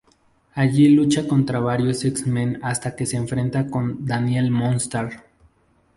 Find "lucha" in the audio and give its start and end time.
0.89-1.27